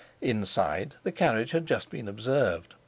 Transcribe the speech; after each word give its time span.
Inside, 0.21 0.95
the 1.03 1.11
carriage 1.11 1.51
had 1.51 1.67
just 1.67 1.91
been 1.91 2.07
observed. 2.07 2.73